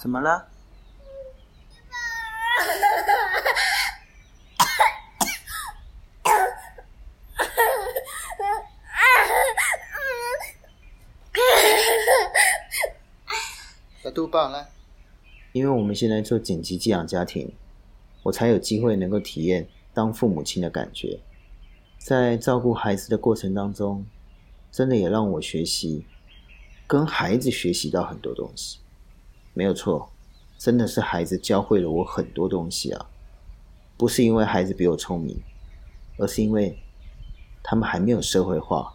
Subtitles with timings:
[0.00, 0.48] 怎么了？
[14.02, 14.70] 要督爆了。
[15.52, 17.52] 因为我们现在做紧急寄养家庭，
[18.22, 21.20] 我才有机会能够体验当父母亲的感觉。
[21.98, 24.06] 在照顾孩子的过程当中，
[24.72, 26.06] 真的也让我学习，
[26.86, 28.78] 跟孩子学习到很多东西。
[29.60, 30.10] 没有错，
[30.56, 33.10] 真的是孩子教会了我很多东西啊！
[33.98, 35.38] 不是因为孩子比我聪明，
[36.16, 36.78] 而是因为
[37.62, 38.94] 他们还没有社会化，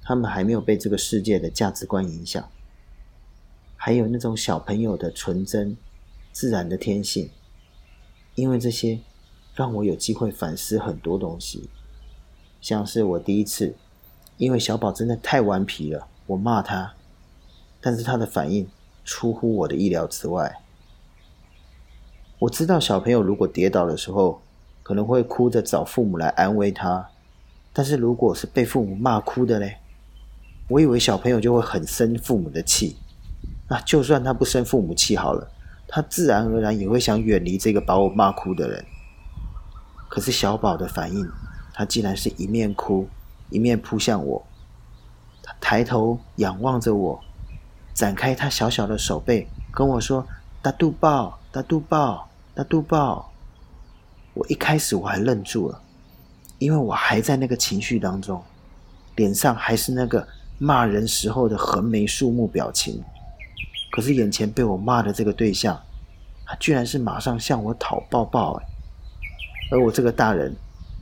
[0.00, 2.42] 他们还没有被这个世界的价值观影响。
[3.76, 5.76] 还有那种小朋友的纯真、
[6.32, 7.28] 自然的天性，
[8.34, 9.00] 因为这些
[9.54, 11.68] 让我有机会反思很多东西，
[12.62, 13.76] 像是我第一次，
[14.38, 16.94] 因为小宝真的太顽皮了，我骂他，
[17.82, 18.66] 但是他的反应
[19.06, 20.60] 出乎我的意料之外。
[22.40, 24.42] 我知道小朋友如果跌倒的时候，
[24.82, 27.08] 可能会哭着找父母来安慰他，
[27.72, 29.78] 但是如果是被父母骂哭的嘞，
[30.68, 32.96] 我以为小朋友就会很生父母的气。
[33.68, 35.50] 那就算他不生父母气好了，
[35.88, 38.84] 他自然而然也会想远离这个把我骂哭的人。
[40.08, 41.26] 可是小宝的反应，
[41.72, 43.08] 他竟然是一面哭
[43.50, 44.46] 一面扑向我，
[45.42, 47.20] 他抬头仰望着我，
[47.96, 50.26] 展开他小小的手背，跟我说
[50.60, 53.32] ：“大肚抱，大肚抱，大肚抱。”
[54.34, 55.80] 我一开始我还愣住了，
[56.58, 58.42] 因为我还在那个情绪当中，
[59.14, 63.02] 脸上还是那个骂人时候的横眉竖目表情。
[63.90, 65.80] 可是眼前被我骂的这个对象，
[66.44, 68.66] 他居然是马上向我讨抱抱哎，
[69.72, 70.54] 而我这个大人，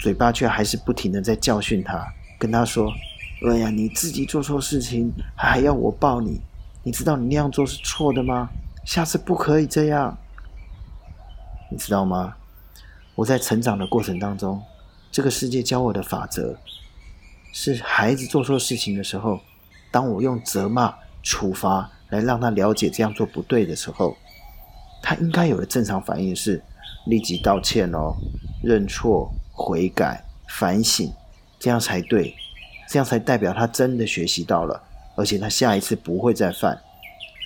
[0.00, 2.04] 嘴巴却还是不停的在教训他，
[2.36, 2.92] 跟他说
[3.48, 6.40] ：“哎呀，你自己做错事情还要我抱你，
[6.82, 8.48] 你知道你那样做是错的吗？
[8.84, 10.16] 下次不可以这样，
[11.70, 12.36] 你知道吗？
[13.14, 14.62] 我在成长的过程当中，
[15.10, 16.56] 这个世界教我的法则，
[17.52, 19.40] 是孩子做错事情的时候，
[19.90, 24.16] 当我用责骂、处罚。”来让他了解这样做不对的时候，
[25.00, 26.60] 他应该有的正常反应是
[27.06, 28.16] 立即道歉哦，
[28.64, 31.12] 认错、悔改、反省，
[31.60, 32.34] 这样才对，
[32.88, 34.82] 这样才代表他真的学习到了，
[35.20, 36.82] 而且他下一次不会再犯，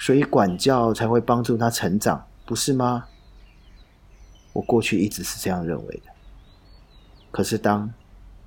[0.00, 3.06] 所以管教才会帮助他成长，不是吗？
[4.52, 6.12] 我过去一直是这样认为的，
[7.32, 7.92] 可是当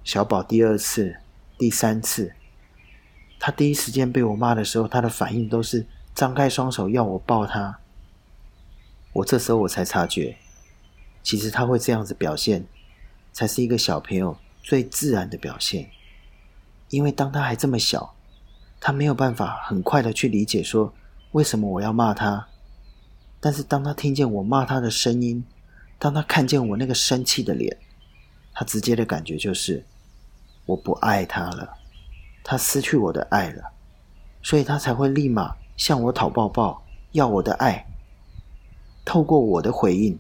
[0.03, 1.17] 小宝第二次、
[1.57, 2.33] 第三次，
[3.37, 5.85] 他第一时间被我骂的时候，他的反应都是。
[6.15, 7.77] 张开双手要我抱他，
[9.13, 10.35] 我这时候我才察觉，
[11.21, 12.65] 其实他会这样子表现，
[13.31, 15.91] 才是一个小朋友最自然的表现。
[16.89, 18.15] 因为当他还这么小，
[18.79, 20.93] 他没有办法很快的去理解说
[21.31, 22.47] 为什么我要骂他。
[23.39, 25.43] 但是当他听见我骂他的声音，
[25.99, 27.77] 当他看见我那个生气的脸，
[28.53, 29.85] 他直接的感觉就是
[30.65, 31.77] 我不爱他了，
[32.43, 33.71] 他失去我的爱了，
[34.41, 35.55] 所以他才会立马。
[35.77, 37.85] 向我讨抱抱，要我的爱。
[39.05, 40.17] 透过我的回应，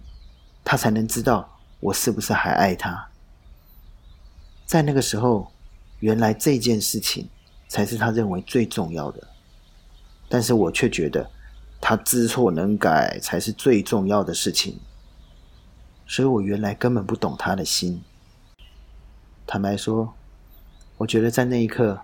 [0.63, 3.09] 他才能知道我是不是还爱他。
[4.67, 5.51] 在那个时候，
[5.99, 7.27] 原来这件事情
[7.67, 9.27] 才是他认为最重要的，
[10.29, 11.29] 但是我却觉得
[11.81, 14.79] 他知错能改才是最重要的事情。
[16.05, 18.01] 所以我原来根本不懂他的心。
[19.45, 20.13] 坦白说，
[20.97, 22.01] 我觉得在那一刻，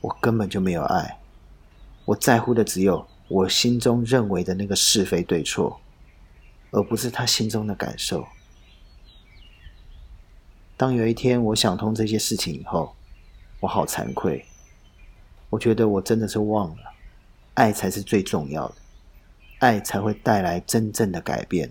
[0.00, 1.18] 我根本就没有爱。
[2.04, 5.80] 我在乎的只有我心中认为的那个是非对错，
[6.70, 8.26] 而不是他心中的感受。
[10.76, 12.94] 当有一天我想通这些事情以后，
[13.60, 14.46] 我好惭愧。
[15.50, 16.76] 我觉得我真的是忘了，
[17.54, 18.74] 爱才是最重要的，
[19.58, 21.70] 爱才会带来真正的改变。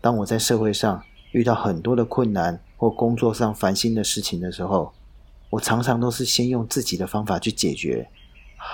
[0.00, 1.02] 当我在社会上
[1.32, 4.92] 遇到很多的困难或工作上烦心的事情的时候，
[5.50, 8.08] 我常常都是先用自己的方法去解决。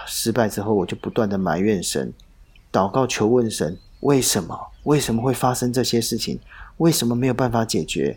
[0.07, 2.13] 失败之后，我就不断的埋怨神，
[2.73, 4.59] 祷告求问神，为什么？
[4.85, 6.39] 为什么会发生这些事情？
[6.77, 8.17] 为什么没有办法解决？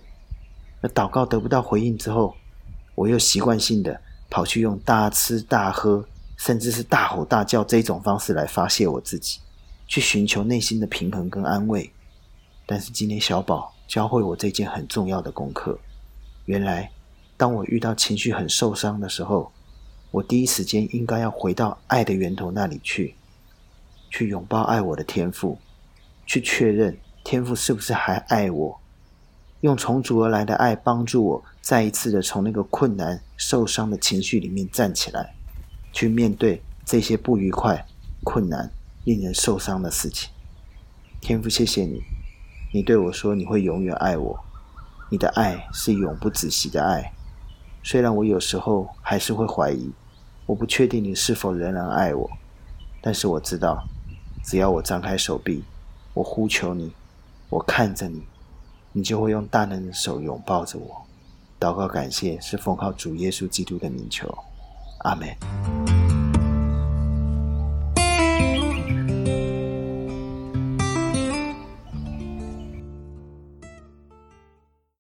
[0.82, 2.36] 那祷告得不到回应之后，
[2.94, 4.00] 我又习惯性的
[4.30, 6.06] 跑去用大吃大喝，
[6.40, 9.40] 甚至是大吼大叫这种方式来发泄我自己，
[9.86, 11.92] 去寻求内心的平衡跟安慰。
[12.66, 15.78] 但是今天小宝教会我这件很重要的功课，
[16.46, 16.90] 原来
[17.38, 19.52] 当我遇到情绪很受伤的时候。
[20.12, 23.14] 我第一时间应该要回到爱的源头那里去，
[24.10, 25.60] 去拥抱爱我的天赋，
[26.26, 28.80] 去确认天赋是不是还爱我，
[29.62, 35.36] 用重组而来的爱帮助我再一次的从那个困难、受伤的情绪里面站起来，
[35.92, 37.86] 去面对这些不愉快、
[38.24, 38.72] 困难、
[39.06, 40.30] 令人受伤的事情。
[41.22, 42.02] 天父，谢谢你，
[42.74, 44.40] 你对我说你会永远爱我，
[45.10, 47.12] 你的爱是永不止息的爱。
[47.84, 49.92] 虽然我有时候还是会怀疑，
[50.46, 52.30] 我不确定你是否仍然爱我，
[53.02, 53.84] 但是我知道，
[54.44, 55.64] 只要我张开手臂，
[56.14, 56.94] 我呼求你，
[57.50, 58.24] 我看着你，
[58.92, 61.06] 你就会用大能的手拥抱着我。
[61.60, 64.34] 祷告感谢是奉靠主耶稣基督的名求，
[65.00, 65.79] 阿门。